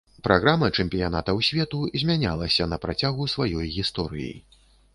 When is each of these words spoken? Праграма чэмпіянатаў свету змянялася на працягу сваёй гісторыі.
Праграма 0.27 0.69
чэмпіянатаў 0.83 1.41
свету 1.49 1.81
змянялася 2.03 2.69
на 2.73 2.81
працягу 2.89 3.29
сваёй 3.37 3.65
гісторыі. 3.79 4.31